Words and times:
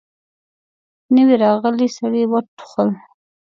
نوي 1.15 1.35
راغلي 1.43 1.87
سړي 1.97 2.23
وټوخل. 2.27 2.89